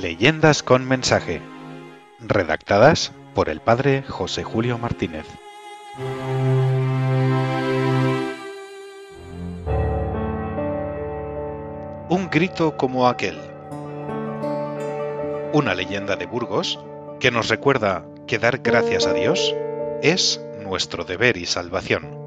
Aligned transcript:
Leyendas 0.00 0.62
con 0.62 0.86
mensaje. 0.86 1.42
Redactadas 2.20 3.10
por 3.34 3.48
el 3.48 3.60
padre 3.60 4.04
José 4.06 4.44
Julio 4.44 4.78
Martínez. 4.78 5.26
Un 12.08 12.30
grito 12.30 12.76
como 12.76 13.08
aquel. 13.08 13.40
Una 15.52 15.74
leyenda 15.74 16.14
de 16.14 16.26
Burgos 16.26 16.78
que 17.18 17.32
nos 17.32 17.48
recuerda 17.48 18.04
que 18.28 18.38
dar 18.38 18.58
gracias 18.58 19.04
a 19.04 19.14
Dios 19.14 19.52
es 20.00 20.40
nuestro 20.62 21.02
deber 21.02 21.36
y 21.36 21.46
salvación. 21.46 22.17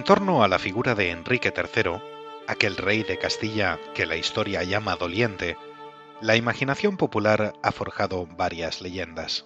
En 0.00 0.04
torno 0.04 0.42
a 0.42 0.48
la 0.48 0.58
figura 0.58 0.94
de 0.94 1.10
Enrique 1.10 1.52
III, 1.54 2.00
aquel 2.46 2.78
rey 2.78 3.02
de 3.02 3.18
Castilla 3.18 3.78
que 3.92 4.06
la 4.06 4.16
historia 4.16 4.62
llama 4.62 4.96
doliente, 4.96 5.58
la 6.22 6.36
imaginación 6.36 6.96
popular 6.96 7.52
ha 7.62 7.70
forjado 7.70 8.26
varias 8.26 8.80
leyendas. 8.80 9.44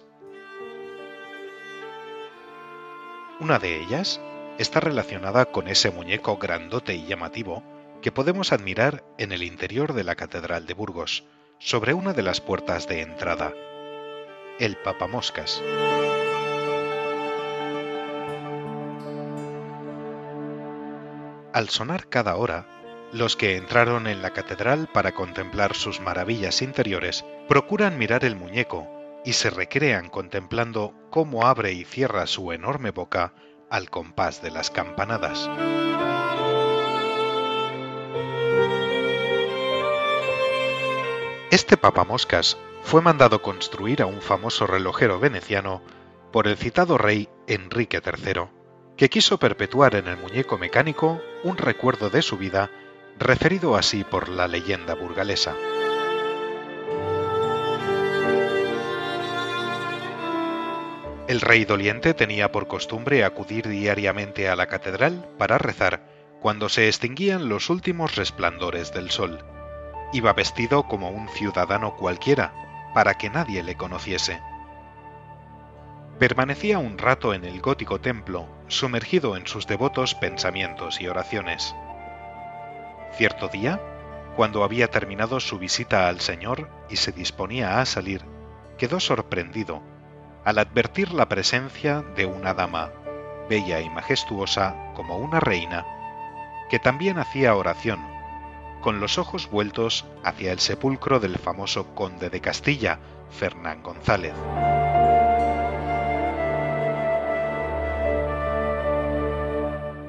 Una 3.41 3.59
de 3.59 3.81
ellas 3.81 4.21
está 4.57 4.79
relacionada 4.79 5.43
con 5.43 5.67
ese 5.67 5.91
muñeco 5.91 6.37
grandote 6.37 6.95
y 6.95 7.05
llamativo 7.05 7.61
que 8.01 8.13
podemos 8.13 8.53
admirar 8.53 9.03
en 9.17 9.33
el 9.33 9.43
interior 9.43 9.91
de 9.91 10.05
la 10.05 10.15
Catedral 10.15 10.67
de 10.67 10.73
Burgos, 10.73 11.25
sobre 11.59 11.93
una 11.93 12.13
de 12.13 12.23
las 12.23 12.39
puertas 12.39 12.87
de 12.87 13.01
entrada, 13.01 13.53
el 14.59 14.77
papamoscas. 14.77 15.61
Al 21.55 21.69
sonar 21.69 22.09
cada 22.09 22.35
hora, 22.35 22.67
los 23.13 23.37
que 23.37 23.55
entraron 23.55 24.07
en 24.07 24.21
la 24.21 24.31
catedral 24.31 24.89
para 24.93 25.13
contemplar 25.13 25.73
sus 25.73 26.01
maravillas 26.01 26.61
interiores 26.61 27.23
procuran 27.47 27.97
mirar 27.97 28.25
el 28.25 28.35
muñeco 28.35 28.89
y 29.23 29.31
se 29.31 29.49
recrean 29.51 30.09
contemplando 30.09 30.93
cómo 31.11 31.47
abre 31.47 31.71
y 31.71 31.85
cierra 31.85 32.27
su 32.27 32.51
enorme 32.51 32.91
boca 32.91 33.33
al 33.69 33.89
compás 33.89 34.41
de 34.41 34.51
las 34.51 34.69
campanadas. 34.69 35.49
Este 41.51 41.77
papamoscas 41.77 42.57
fue 42.83 43.01
mandado 43.01 43.41
construir 43.41 44.01
a 44.01 44.07
un 44.07 44.19
famoso 44.19 44.67
relojero 44.67 45.21
veneciano 45.21 45.81
por 46.33 46.49
el 46.49 46.57
citado 46.57 46.97
rey 46.97 47.29
Enrique 47.47 48.01
III 48.05 48.49
que 48.97 49.09
quiso 49.09 49.39
perpetuar 49.39 49.95
en 49.95 50.09
el 50.09 50.17
muñeco 50.17 50.57
mecánico 50.57 51.21
un 51.45 51.57
recuerdo 51.57 52.09
de 52.09 52.23
su 52.23 52.37
vida 52.37 52.71
referido 53.19 53.75
así 53.75 54.03
por 54.03 54.29
la 54.29 54.47
leyenda 54.47 54.95
burgalesa. 54.95 55.53
El 61.27 61.41
rey 61.41 61.65
doliente 61.65 62.15
tenía 62.15 62.51
por 62.51 62.67
costumbre 62.67 63.23
acudir 63.23 63.67
diariamente 63.67 64.49
a 64.49 64.55
la 64.55 64.65
catedral 64.65 65.29
para 65.37 65.59
rezar 65.59 66.09
cuando 66.41 66.67
se 66.67 66.87
extinguían 66.87 67.47
los 67.47 67.69
últimos 67.69 68.15
resplandores 68.15 68.91
del 68.91 69.11
sol. 69.11 69.45
Iba 70.13 70.33
vestido 70.33 70.87
como 70.87 71.11
un 71.11 71.29
ciudadano 71.29 71.95
cualquiera, 71.95 72.91
para 72.95 73.19
que 73.19 73.29
nadie 73.29 73.61
le 73.61 73.75
conociese. 73.75 74.41
Permanecía 76.17 76.79
un 76.79 76.97
rato 76.97 77.35
en 77.35 77.45
el 77.45 77.61
gótico 77.61 78.01
templo, 78.01 78.47
sumergido 78.67 79.37
en 79.37 79.47
sus 79.47 79.67
devotos 79.67 80.15
pensamientos 80.15 81.01
y 81.01 81.07
oraciones. 81.07 81.75
Cierto 83.13 83.47
día, 83.47 83.79
cuando 84.35 84.63
había 84.63 84.89
terminado 84.89 85.39
su 85.39 85.57
visita 85.57 86.07
al 86.07 86.19
Señor 86.19 86.69
y 86.89 86.97
se 86.97 87.11
disponía 87.11 87.79
a 87.79 87.85
salir, 87.85 88.23
quedó 88.77 88.99
sorprendido 88.99 89.81
al 90.43 90.59
advertir 90.59 91.13
la 91.13 91.27
presencia 91.27 92.03
de 92.15 92.25
una 92.25 92.53
dama, 92.53 92.91
bella 93.49 93.79
y 93.81 93.89
majestuosa 93.89 94.75
como 94.93 95.17
una 95.17 95.39
reina, 95.39 95.85
que 96.69 96.79
también 96.79 97.17
hacía 97.17 97.55
oración, 97.55 97.99
con 98.81 98.99
los 98.99 99.17
ojos 99.17 99.49
vueltos 99.49 100.05
hacia 100.23 100.51
el 100.51 100.59
sepulcro 100.59 101.19
del 101.19 101.37
famoso 101.37 101.95
conde 101.95 102.29
de 102.29 102.41
Castilla, 102.41 102.99
Fernán 103.31 103.81
González. 103.81 104.33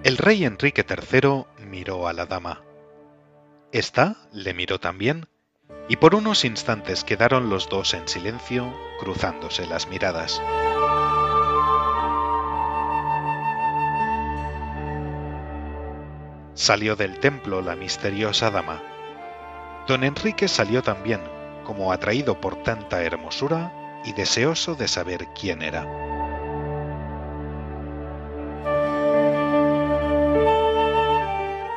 El 0.07 0.19
rey 0.19 0.45
Enrique 0.45 0.87
III 0.89 1.47
miró 1.67 2.07
a 2.07 2.13
la 2.13 2.27
dama. 2.27 2.63
Esta 3.73 4.15
le 4.31 4.55
miró 4.55 4.79
también, 4.79 5.27
y 5.89 5.97
por 5.97 6.15
unos 6.15 6.45
instantes 6.45 7.03
quedaron 7.03 7.51
los 7.51 7.69
dos 7.69 7.93
en 7.93 8.07
silencio, 8.07 8.73
cruzándose 9.01 9.67
las 9.67 9.89
miradas. 9.89 10.41
Salió 16.55 16.95
del 16.95 17.19
templo 17.19 17.61
la 17.61 17.75
misteriosa 17.75 18.53
dama. 18.53 18.81
Don 19.89 20.05
Enrique 20.05 20.47
salió 20.47 20.85
también, 20.85 21.21
como 21.65 21.91
atraído 21.91 22.41
por 22.41 22.63
tanta 22.63 23.03
hermosura 23.03 24.01
y 24.05 24.13
deseoso 24.13 24.77
de 24.77 24.87
saber 24.87 25.27
quién 25.35 25.63
era. 25.63 26.16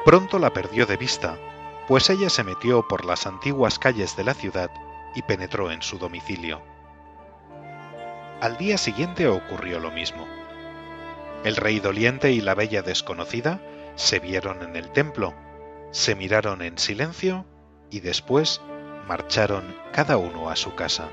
Pronto 0.09 0.39
la 0.39 0.51
perdió 0.53 0.87
de 0.87 0.97
vista, 0.97 1.37
pues 1.87 2.09
ella 2.09 2.31
se 2.31 2.43
metió 2.43 2.87
por 2.87 3.05
las 3.05 3.27
antiguas 3.27 3.77
calles 3.77 4.17
de 4.17 4.23
la 4.23 4.33
ciudad 4.33 4.71
y 5.13 5.21
penetró 5.21 5.69
en 5.69 5.83
su 5.83 5.99
domicilio. 5.99 6.63
Al 8.41 8.57
día 8.57 8.79
siguiente 8.79 9.27
ocurrió 9.27 9.79
lo 9.79 9.91
mismo. 9.91 10.27
El 11.43 11.55
rey 11.55 11.79
doliente 11.79 12.31
y 12.31 12.41
la 12.41 12.55
bella 12.55 12.81
desconocida 12.81 13.61
se 13.97 14.17
vieron 14.17 14.63
en 14.63 14.75
el 14.75 14.89
templo, 14.89 15.35
se 15.91 16.15
miraron 16.15 16.63
en 16.63 16.79
silencio 16.79 17.45
y 17.91 17.99
después 17.99 18.61
marcharon 19.07 19.75
cada 19.93 20.17
uno 20.17 20.49
a 20.49 20.55
su 20.55 20.73
casa. 20.73 21.09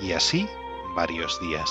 Y 0.00 0.12
así 0.12 0.48
varios 0.94 1.40
días. 1.40 1.68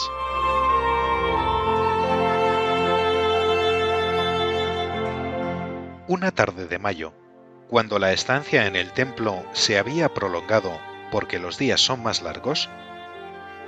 Una 6.10 6.32
tarde 6.32 6.66
de 6.66 6.80
mayo, 6.80 7.14
cuando 7.68 8.00
la 8.00 8.12
estancia 8.12 8.66
en 8.66 8.76
el 8.76 8.94
templo 8.94 9.46
se 9.54 9.78
había 9.78 10.12
prolongado 10.12 10.72
porque 11.12 11.38
los 11.38 11.60
días 11.60 11.82
son 11.82 12.02
más 12.02 12.24
largos, 12.24 12.68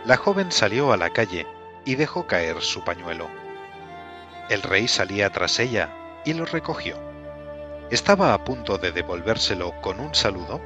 la 0.05 0.17
joven 0.17 0.51
salió 0.51 0.91
a 0.91 0.97
la 0.97 1.11
calle 1.11 1.45
y 1.85 1.93
dejó 1.93 2.25
caer 2.25 2.59
su 2.63 2.83
pañuelo. 2.83 3.29
El 4.49 4.63
rey 4.63 4.87
salía 4.87 5.29
tras 5.29 5.59
ella 5.59 5.93
y 6.25 6.33
lo 6.33 6.45
recogió. 6.45 6.95
Estaba 7.91 8.33
a 8.33 8.43
punto 8.43 8.79
de 8.79 8.91
devolvérselo 8.91 9.79
con 9.79 9.99
un 9.99 10.15
saludo 10.15 10.61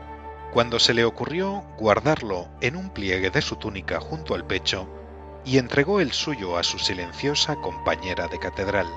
cuando 0.54 0.80
se 0.80 0.94
le 0.94 1.04
ocurrió 1.04 1.66
guardarlo 1.78 2.48
en 2.62 2.78
un 2.78 2.90
pliegue 2.90 3.32
de 3.32 3.42
su 3.42 3.58
túnica 3.58 4.00
junto 4.00 4.34
al 4.34 4.48
pecho 4.48 4.88
y 5.44 5.58
entregó 5.58 6.00
el 6.00 6.14
suyo 6.14 6.58
a 6.58 6.64
su 6.64 6.80
silenciosa 6.80 7.58
compañera 7.58 8.30
de 8.30 8.40
catedral. 8.40 8.88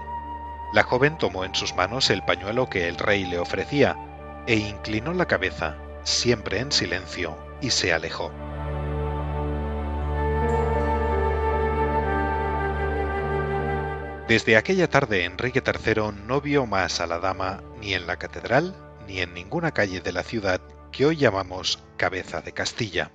La 0.72 0.82
joven 0.82 1.16
tomó 1.16 1.44
en 1.44 1.54
sus 1.54 1.74
manos 1.74 2.10
el 2.10 2.22
pañuelo 2.22 2.68
que 2.68 2.88
el 2.88 2.98
rey 2.98 3.24
le 3.24 3.38
ofrecía 3.38 3.96
e 4.46 4.56
inclinó 4.56 5.12
la 5.14 5.26
cabeza, 5.26 5.76
siempre 6.02 6.60
en 6.60 6.72
silencio, 6.72 7.36
y 7.60 7.70
se 7.70 7.92
alejó. 7.92 8.32
Desde 14.28 14.58
aquella 14.58 14.90
tarde 14.90 15.24
Enrique 15.24 15.62
III 15.64 16.12
no 16.26 16.42
vio 16.42 16.66
más 16.66 17.00
a 17.00 17.06
la 17.06 17.18
dama 17.18 17.62
ni 17.80 17.94
en 17.94 18.06
la 18.06 18.18
catedral 18.18 18.76
ni 19.06 19.20
en 19.20 19.32
ninguna 19.32 19.72
calle 19.72 20.02
de 20.02 20.12
la 20.12 20.22
ciudad 20.22 20.60
que 20.92 21.06
hoy 21.06 21.16
llamamos 21.16 21.82
Cabeza 21.96 22.42
de 22.42 22.52
Castilla. 22.52 23.10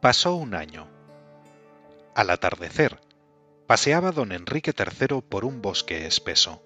Pasó 0.00 0.34
un 0.34 0.54
año. 0.54 0.88
Al 2.16 2.30
atardecer, 2.30 3.00
paseaba 3.68 4.12
don 4.12 4.32
Enrique 4.32 4.72
III 4.74 5.20
por 5.20 5.44
un 5.44 5.60
bosque 5.60 6.06
espeso, 6.06 6.62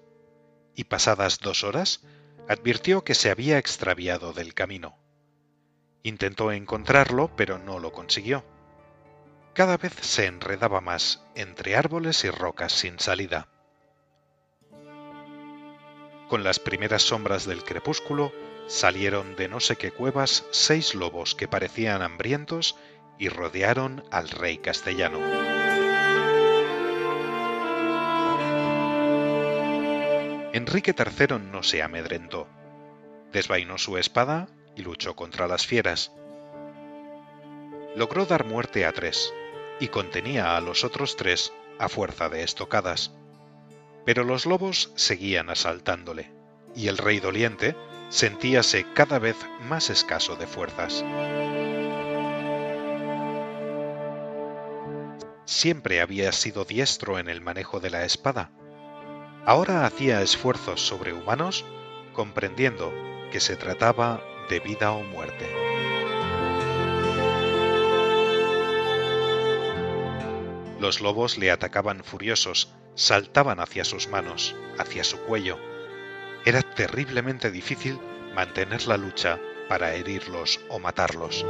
y 0.73 0.85
pasadas 0.85 1.39
dos 1.39 1.65
horas 1.65 1.99
advirtió 2.47 3.03
que 3.03 3.13
se 3.13 3.29
había 3.29 3.57
extraviado 3.57 4.31
del 4.31 4.53
camino. 4.53 4.97
Intentó 6.01 6.53
encontrarlo, 6.53 7.29
pero 7.35 7.59
no 7.59 7.79
lo 7.79 7.91
consiguió. 7.91 8.45
Cada 9.53 9.75
vez 9.75 9.91
se 9.99 10.27
enredaba 10.27 10.79
más 10.79 11.21
entre 11.35 11.75
árboles 11.75 12.23
y 12.23 12.29
rocas 12.29 12.71
sin 12.71 12.97
salida. 12.99 13.49
Con 16.29 16.45
las 16.45 16.59
primeras 16.59 17.01
sombras 17.01 17.45
del 17.45 17.65
crepúsculo 17.65 18.31
salieron 18.67 19.35
de 19.35 19.49
no 19.49 19.59
sé 19.59 19.75
qué 19.75 19.91
cuevas 19.91 20.45
seis 20.51 20.95
lobos 20.95 21.35
que 21.35 21.49
parecían 21.49 22.01
hambrientos 22.01 22.77
y 23.19 23.27
rodearon 23.27 24.05
al 24.09 24.29
rey 24.29 24.57
castellano. 24.57 25.19
Enrique 30.53 30.93
III 30.95 31.39
no 31.39 31.63
se 31.63 31.81
amedrentó. 31.81 32.47
Desvainó 33.31 33.79
su 33.79 33.97
espada 33.97 34.47
y 34.75 34.83
luchó 34.83 35.15
contra 35.15 35.47
las 35.47 35.65
fieras. 35.65 36.11
Logró 37.95 38.27
dar 38.27 38.45
muerte 38.45 38.85
a 38.85 38.91
tres 38.91 39.33
y 39.79 39.87
contenía 39.87 40.55
a 40.55 40.61
los 40.61 40.83
otros 40.83 41.15
tres 41.15 41.51
a 41.79 41.89
fuerza 41.89 42.29
de 42.29 42.43
estocadas. 42.43 43.15
Pero 44.05 44.23
los 44.23 44.45
lobos 44.45 44.91
seguían 44.95 45.49
asaltándole, 45.49 46.31
y 46.75 46.87
el 46.87 46.99
rey 46.99 47.19
doliente 47.19 47.75
sentíase 48.09 48.85
cada 48.93 49.17
vez 49.17 49.37
más 49.61 49.89
escaso 49.89 50.35
de 50.35 50.45
fuerzas. 50.45 51.03
Siempre 55.45 55.99
había 55.99 56.31
sido 56.31 56.63
diestro 56.63 57.17
en 57.17 57.27
el 57.27 57.41
manejo 57.41 57.79
de 57.79 57.89
la 57.89 58.05
espada. 58.05 58.51
Ahora 59.45 59.85
hacía 59.85 60.21
esfuerzos 60.21 60.87
sobrehumanos, 60.87 61.65
comprendiendo 62.13 62.93
que 63.29 63.41
se 63.41 63.57
trataba 63.57 64.23
de 64.49 64.61
vida 64.61 64.93
o 64.93 65.03
muerte. 65.03 65.49
Los 70.79 71.01
lobos 71.01 71.37
le 71.37 71.51
atacaban 71.51 72.05
furiosos, 72.05 72.73
saltaban 72.95 73.59
hacia 73.59 73.83
sus 73.83 74.07
manos, 74.07 74.55
hacia 74.77 75.03
su 75.03 75.17
cuello. 75.19 75.57
Era 76.45 76.61
terriblemente 76.61 77.51
difícil 77.51 77.99
mantener 78.35 78.87
la 78.87 78.95
lucha 78.95 79.39
para 79.67 79.93
herirlos 79.93 80.61
o 80.69 80.79
matarlos. 80.79 81.45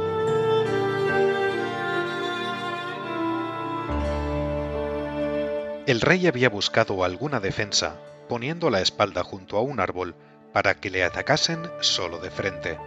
El 5.86 6.00
rey 6.00 6.26
había 6.26 6.48
buscado 6.48 7.04
alguna 7.04 7.40
defensa, 7.40 7.96
poniendo 8.26 8.70
la 8.70 8.80
espalda 8.80 9.22
junto 9.22 9.58
a 9.58 9.60
un 9.60 9.80
árbol 9.80 10.14
para 10.54 10.76
que 10.76 10.88
le 10.88 11.04
atacasen 11.04 11.70
solo 11.80 12.20
de 12.20 12.30
frente. 12.30 12.78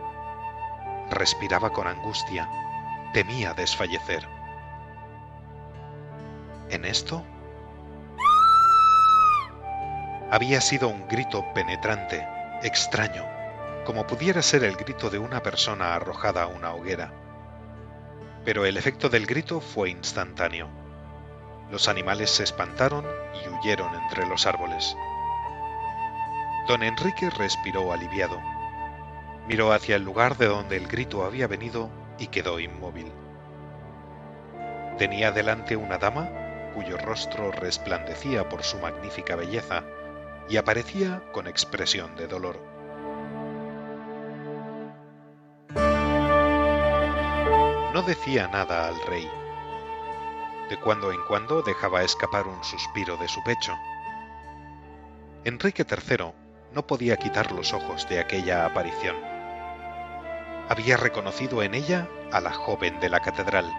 Respiraba 1.11 1.69
con 1.69 1.85
angustia, 1.85 2.49
temía 3.13 3.53
desfallecer. 3.53 4.27
En 6.71 6.85
esto 6.85 7.23
había 10.31 10.59
sido 10.59 10.89
un 10.89 11.07
grito 11.07 11.45
penetrante, 11.53 12.27
extraño, 12.63 13.23
como 13.85 14.07
pudiera 14.07 14.41
ser 14.41 14.63
el 14.63 14.75
grito 14.75 15.11
de 15.11 15.19
una 15.19 15.43
persona 15.43 15.93
arrojada 15.93 16.41
a 16.43 16.47
una 16.47 16.73
hoguera. 16.73 17.13
Pero 18.43 18.65
el 18.65 18.75
efecto 18.75 19.07
del 19.07 19.27
grito 19.27 19.61
fue 19.61 19.91
instantáneo. 19.91 20.86
Los 21.71 21.89
animales 21.89 22.29
se 22.29 22.43
espantaron 22.43 23.05
y 23.43 23.49
huyeron 23.49 23.93
entre 23.95 24.25
los 24.25 24.45
árboles. 24.45 24.95
Don 26.67 26.83
Enrique 26.83 27.29
respiró 27.29 27.91
aliviado. 27.91 28.39
Miró 29.47 29.73
hacia 29.73 29.95
el 29.95 30.03
lugar 30.03 30.37
de 30.37 30.47
donde 30.47 30.77
el 30.77 30.87
grito 30.87 31.23
había 31.23 31.47
venido 31.47 31.89
y 32.17 32.27
quedó 32.27 32.59
inmóvil. 32.59 33.11
Tenía 34.97 35.31
delante 35.31 35.75
una 35.75 35.97
dama 35.97 36.29
cuyo 36.73 36.97
rostro 36.97 37.51
resplandecía 37.51 38.47
por 38.49 38.63
su 38.63 38.77
magnífica 38.79 39.35
belleza 39.35 39.83
y 40.49 40.57
aparecía 40.57 41.21
con 41.31 41.47
expresión 41.47 42.15
de 42.15 42.27
dolor. 42.27 42.59
No 47.93 48.03
decía 48.03 48.47
nada 48.47 48.87
al 48.87 49.01
rey. 49.07 49.29
De 50.69 50.77
cuando 50.79 51.11
en 51.11 51.23
cuando 51.27 51.61
dejaba 51.61 52.03
escapar 52.03 52.47
un 52.47 52.63
suspiro 52.63 53.17
de 53.17 53.27
su 53.27 53.43
pecho. 53.43 53.73
Enrique 55.45 55.85
III 55.89 56.33
no 56.73 56.85
podía 56.85 57.17
quitar 57.17 57.51
los 57.51 57.73
ojos 57.73 58.07
de 58.09 58.19
aquella 58.19 58.65
aparición. 58.65 59.15
Había 60.69 60.97
reconocido 60.97 61.63
en 61.63 61.73
ella 61.73 62.09
a 62.31 62.41
la 62.41 62.53
joven 62.53 62.99
de 62.99 63.09
la 63.09 63.21
catedral. 63.21 63.73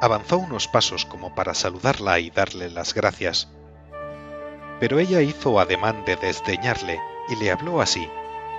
Avanzó 0.00 0.36
unos 0.38 0.68
pasos 0.68 1.06
como 1.06 1.34
para 1.34 1.54
saludarla 1.54 2.18
y 2.18 2.30
darle 2.30 2.68
las 2.68 2.92
gracias. 2.92 3.48
Pero 4.80 4.98
ella 4.98 5.22
hizo 5.22 5.58
ademán 5.58 6.04
de 6.04 6.16
desdeñarle 6.16 7.00
y 7.28 7.36
le 7.36 7.50
habló 7.50 7.80
así, 7.80 8.08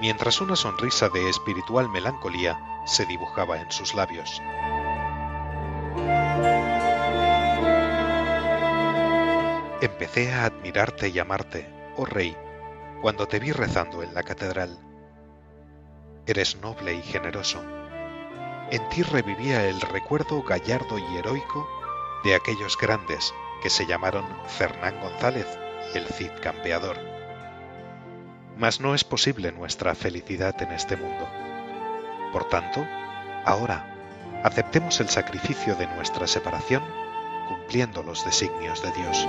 mientras 0.01 0.41
una 0.41 0.55
sonrisa 0.55 1.09
de 1.09 1.29
espiritual 1.29 1.89
melancolía 1.89 2.59
se 2.85 3.05
dibujaba 3.05 3.59
en 3.61 3.71
sus 3.71 3.93
labios. 3.93 4.41
Empecé 9.81 10.33
a 10.33 10.43
admirarte 10.43 11.07
y 11.07 11.19
amarte, 11.19 11.65
oh 11.95 12.03
rey, 12.03 12.35
cuando 13.01 13.29
te 13.29 13.39
vi 13.39 13.53
rezando 13.53 14.03
en 14.03 14.13
la 14.13 14.23
catedral. 14.23 14.77
Eres 16.25 16.57
noble 16.57 16.95
y 16.95 17.01
generoso. 17.01 17.63
En 18.71 18.87
ti 18.89 19.03
revivía 19.03 19.65
el 19.65 19.79
recuerdo 19.79 20.43
gallardo 20.43 20.99
y 20.99 21.17
heroico 21.17 21.65
de 22.25 22.35
aquellos 22.35 22.77
grandes 22.77 23.33
que 23.63 23.69
se 23.69 23.85
llamaron 23.85 24.25
Fernán 24.47 24.99
González 24.99 25.47
y 25.93 25.97
el 25.97 26.07
Cid 26.07 26.31
Campeador. 26.41 26.97
Mas 28.57 28.81
no 28.81 28.93
es 28.93 29.05
posible 29.05 29.53
nuestra 29.53 29.95
felicidad 29.95 30.61
en 30.61 30.73
este 30.73 30.97
mundo. 30.97 31.25
Por 32.33 32.49
tanto, 32.49 32.85
ahora 33.45 34.41
aceptemos 34.43 34.99
el 34.99 35.07
sacrificio 35.07 35.75
de 35.75 35.87
nuestra 35.87 36.27
separación 36.27 36.83
cumpliendo 37.49 38.03
los 38.03 38.23
designios 38.23 38.81
de 38.83 38.91
Dios. 38.91 39.27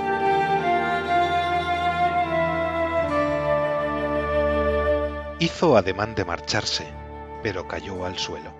Hizo 5.39 5.75
ademán 5.75 6.13
de 6.13 6.23
marcharse, 6.23 6.85
pero 7.41 7.67
cayó 7.67 8.05
al 8.05 8.19
suelo. 8.19 8.51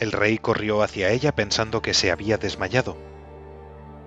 El 0.00 0.10
rey 0.10 0.38
corrió 0.38 0.82
hacia 0.82 1.10
ella 1.10 1.34
pensando 1.34 1.82
que 1.82 1.92
se 1.92 2.10
había 2.10 2.38
desmayado. 2.38 2.96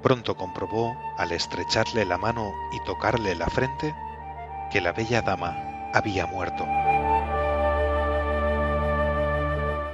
Pronto 0.01 0.35
comprobó, 0.35 0.97
al 1.17 1.31
estrecharle 1.31 2.05
la 2.05 2.17
mano 2.17 2.51
y 2.73 2.83
tocarle 2.85 3.35
la 3.35 3.47
frente, 3.47 3.93
que 4.71 4.81
la 4.81 4.93
bella 4.93 5.21
dama 5.21 5.91
había 5.93 6.25
muerto. 6.25 6.65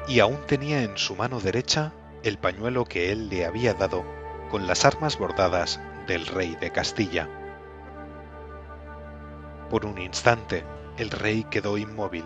Y 0.07 0.19
aún 0.21 0.39
tenía 0.47 0.81
en 0.81 0.97
su 0.97 1.15
mano 1.15 1.41
derecha 1.41 1.91
el 2.23 2.37
pañuelo 2.37 2.85
que 2.85 3.11
él 3.11 3.27
le 3.27 3.45
había 3.45 3.73
dado 3.73 4.22
con 4.53 4.67
las 4.67 4.85
armas 4.85 5.17
bordadas 5.17 5.79
del 6.05 6.27
rey 6.27 6.55
de 6.61 6.69
Castilla. 6.69 7.27
Por 9.71 9.83
un 9.87 9.97
instante, 9.99 10.63
el 10.99 11.09
rey 11.09 11.43
quedó 11.45 11.79
inmóvil, 11.79 12.25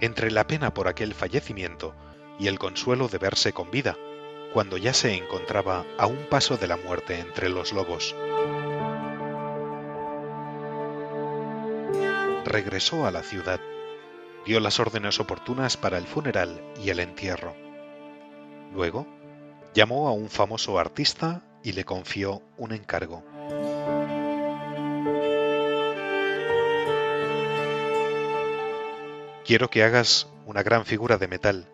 entre 0.00 0.30
la 0.30 0.46
pena 0.46 0.72
por 0.72 0.88
aquel 0.88 1.12
fallecimiento 1.12 1.94
y 2.38 2.46
el 2.46 2.58
consuelo 2.58 3.08
de 3.08 3.18
verse 3.18 3.52
con 3.52 3.70
vida, 3.70 3.98
cuando 4.54 4.78
ya 4.78 4.94
se 4.94 5.14
encontraba 5.14 5.84
a 5.98 6.06
un 6.06 6.16
paso 6.30 6.56
de 6.56 6.68
la 6.68 6.78
muerte 6.78 7.20
entre 7.20 7.50
los 7.50 7.74
lobos. 7.74 8.16
Regresó 12.46 13.04
a 13.04 13.10
la 13.10 13.22
ciudad, 13.22 13.60
dio 14.46 14.58
las 14.60 14.80
órdenes 14.80 15.20
oportunas 15.20 15.76
para 15.76 15.98
el 15.98 16.06
funeral 16.06 16.62
y 16.82 16.88
el 16.88 17.00
entierro. 17.00 17.54
Luego, 18.72 19.06
llamó 19.74 20.08
a 20.08 20.12
un 20.12 20.30
famoso 20.30 20.78
artista 20.78 21.42
y 21.62 21.72
le 21.72 21.84
confió 21.84 22.42
un 22.56 22.72
encargo. 22.72 23.24
Quiero 29.44 29.70
que 29.70 29.82
hagas 29.82 30.28
una 30.46 30.62
gran 30.62 30.84
figura 30.84 31.16
de 31.16 31.28
metal 31.28 31.68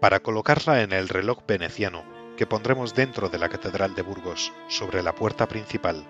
para 0.00 0.20
colocarla 0.20 0.82
en 0.82 0.92
el 0.92 1.08
reloj 1.08 1.38
veneciano 1.46 2.04
que 2.36 2.46
pondremos 2.46 2.94
dentro 2.94 3.28
de 3.28 3.38
la 3.38 3.48
Catedral 3.48 3.96
de 3.96 4.02
Burgos, 4.02 4.52
sobre 4.68 5.02
la 5.02 5.12
puerta 5.14 5.48
principal. 5.48 6.06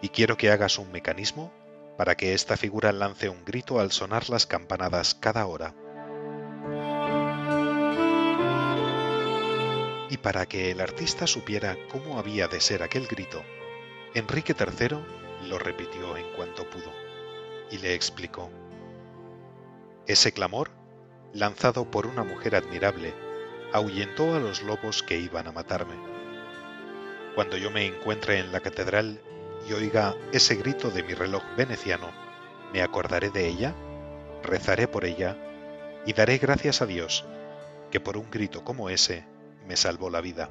Y 0.00 0.10
quiero 0.10 0.36
que 0.36 0.50
hagas 0.50 0.78
un 0.78 0.92
mecanismo 0.92 1.52
para 1.98 2.16
que 2.16 2.34
esta 2.34 2.56
figura 2.56 2.92
lance 2.92 3.28
un 3.28 3.44
grito 3.44 3.80
al 3.80 3.90
sonar 3.90 4.30
las 4.30 4.46
campanadas 4.46 5.14
cada 5.16 5.44
hora. 5.46 5.74
Para 10.22 10.46
que 10.46 10.70
el 10.70 10.80
artista 10.80 11.26
supiera 11.26 11.76
cómo 11.90 12.18
había 12.18 12.46
de 12.48 12.60
ser 12.60 12.82
aquel 12.82 13.06
grito, 13.06 13.42
Enrique 14.14 14.54
III 14.58 14.98
lo 15.48 15.58
repitió 15.58 16.16
en 16.16 16.26
cuanto 16.32 16.68
pudo 16.68 16.92
y 17.70 17.78
le 17.78 17.94
explicó. 17.94 18.50
Ese 20.06 20.32
clamor, 20.32 20.70
lanzado 21.32 21.90
por 21.90 22.06
una 22.06 22.24
mujer 22.24 22.56
admirable, 22.56 23.14
ahuyentó 23.72 24.34
a 24.34 24.40
los 24.40 24.62
lobos 24.62 25.02
que 25.02 25.18
iban 25.18 25.46
a 25.46 25.52
matarme. 25.52 25.94
Cuando 27.34 27.56
yo 27.56 27.70
me 27.70 27.86
encuentre 27.86 28.40
en 28.40 28.52
la 28.52 28.60
catedral 28.60 29.20
y 29.68 29.72
oiga 29.72 30.16
ese 30.32 30.56
grito 30.56 30.90
de 30.90 31.02
mi 31.02 31.14
reloj 31.14 31.42
veneciano, 31.56 32.10
me 32.72 32.82
acordaré 32.82 33.30
de 33.30 33.46
ella, 33.46 33.74
rezaré 34.42 34.88
por 34.88 35.04
ella 35.04 35.36
y 36.04 36.12
daré 36.12 36.38
gracias 36.38 36.82
a 36.82 36.86
Dios, 36.86 37.24
que 37.90 38.00
por 38.00 38.16
un 38.16 38.30
grito 38.30 38.64
como 38.64 38.90
ese 38.90 39.24
me 39.70 39.76
salvó 39.76 40.10
la 40.10 40.20
vida. 40.20 40.50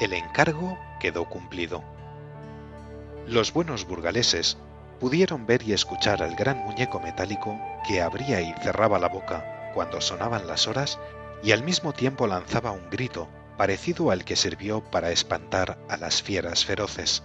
El 0.00 0.14
encargo 0.14 0.78
quedó 0.98 1.26
cumplido. 1.26 1.84
Los 3.26 3.52
buenos 3.52 3.86
burgaleses 3.86 4.56
pudieron 5.00 5.44
ver 5.44 5.64
y 5.64 5.74
escuchar 5.74 6.22
al 6.22 6.34
gran 6.34 6.64
muñeco 6.64 6.98
metálico 6.98 7.60
que 7.86 8.00
abría 8.00 8.40
y 8.40 8.54
cerraba 8.62 8.98
la 8.98 9.10
boca 9.10 9.70
cuando 9.74 10.00
sonaban 10.00 10.46
las 10.46 10.66
horas 10.66 10.98
y 11.42 11.52
al 11.52 11.62
mismo 11.62 11.92
tiempo 11.92 12.26
lanzaba 12.26 12.70
un 12.70 12.88
grito 12.88 13.28
parecido 13.58 14.10
al 14.10 14.24
que 14.24 14.34
sirvió 14.34 14.80
para 14.82 15.10
espantar 15.10 15.76
a 15.90 15.98
las 15.98 16.22
fieras 16.22 16.64
feroces. 16.64 17.22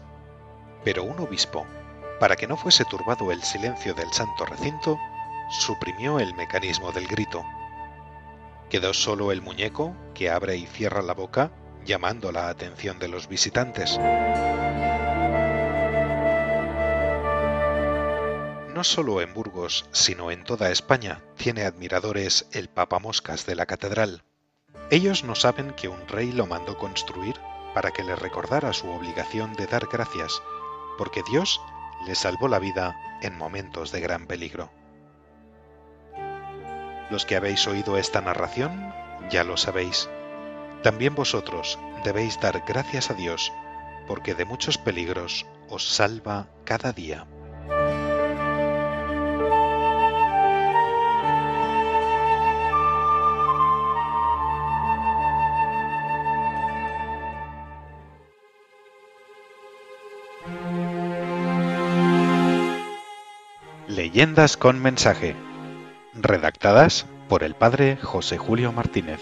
Pero 0.83 1.05
un 1.05 1.19
obispo, 1.19 1.65
para 2.19 2.35
que 2.35 2.47
no 2.47 2.57
fuese 2.57 2.83
turbado 2.83 3.31
el 3.31 3.41
silencio 3.43 3.93
del 3.93 4.11
santo 4.11 4.45
recinto, 4.45 4.99
suprimió 5.49 6.19
el 6.19 6.33
mecanismo 6.35 6.91
del 6.91 7.07
grito. 7.07 7.45
Quedó 8.69 8.93
solo 8.93 9.31
el 9.31 9.41
muñeco 9.41 9.95
que 10.13 10.29
abre 10.29 10.57
y 10.57 10.65
cierra 10.65 11.01
la 11.01 11.13
boca 11.13 11.51
llamando 11.85 12.31
la 12.31 12.49
atención 12.49 12.99
de 12.99 13.07
los 13.07 13.27
visitantes. 13.27 13.97
No 18.77 18.83
solo 18.83 19.21
en 19.21 19.33
Burgos, 19.33 19.89
sino 19.91 20.29
en 20.29 20.43
toda 20.43 20.69
España 20.69 21.21
tiene 21.35 21.63
admiradores 21.63 22.47
el 22.51 22.69
papamoscas 22.69 23.45
de 23.45 23.55
la 23.55 23.65
catedral. 23.65 24.23
Ellos 24.91 25.23
no 25.23 25.33
saben 25.33 25.71
que 25.71 25.87
un 25.87 26.07
rey 26.07 26.31
lo 26.31 26.45
mandó 26.45 26.77
construir 26.77 27.35
para 27.73 27.91
que 27.91 28.03
le 28.03 28.15
recordara 28.15 28.73
su 28.73 28.89
obligación 28.89 29.53
de 29.53 29.65
dar 29.65 29.87
gracias, 29.91 30.41
porque 30.97 31.23
Dios 31.29 31.59
le 32.05 32.15
salvó 32.15 32.47
la 32.47 32.59
vida 32.59 32.95
en 33.21 33.37
momentos 33.37 33.91
de 33.91 34.01
gran 34.01 34.27
peligro. 34.27 34.69
Los 37.09 37.25
que 37.25 37.35
habéis 37.35 37.65
oído 37.67 37.97
esta 37.97 38.21
narración 38.21 38.93
ya 39.29 39.43
lo 39.43 39.57
sabéis. 39.57 40.09
También 40.83 41.15
vosotros 41.15 41.79
debéis 42.03 42.39
dar 42.39 42.63
gracias 42.67 43.09
a 43.09 43.13
Dios, 43.13 43.51
porque 44.07 44.35
de 44.35 44.45
muchos 44.45 44.77
peligros 44.77 45.45
os 45.69 45.87
salva 45.87 46.47
cada 46.65 46.93
día. 46.93 47.25
Leyendas 63.87 64.57
con 64.57 64.81
mensaje. 64.81 65.46
Redactadas 66.19 67.05
por 67.29 67.43
el 67.43 67.53
padre 67.53 67.97
José 68.01 68.37
Julio 68.37 68.71
Martínez. 68.71 69.19